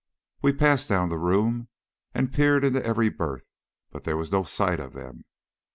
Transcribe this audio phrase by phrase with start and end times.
[0.41, 1.67] We passed down the room
[2.15, 3.45] and peered into every berth,
[3.91, 5.25] but there was no sign of them.